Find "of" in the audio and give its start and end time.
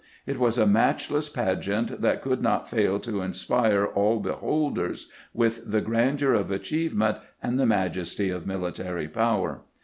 6.33-6.49, 8.31-8.47